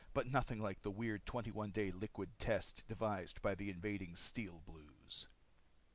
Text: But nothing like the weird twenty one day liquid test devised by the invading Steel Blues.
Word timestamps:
But 0.15 0.25
nothing 0.25 0.57
like 0.59 0.81
the 0.81 0.89
weird 0.89 1.27
twenty 1.27 1.51
one 1.51 1.69
day 1.69 1.91
liquid 1.91 2.39
test 2.39 2.83
devised 2.87 3.39
by 3.43 3.53
the 3.53 3.69
invading 3.69 4.15
Steel 4.15 4.63
Blues. 4.65 5.27